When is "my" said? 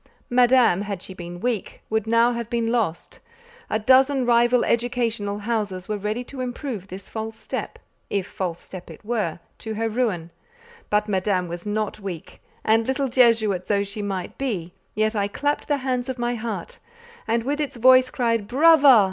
16.17-16.33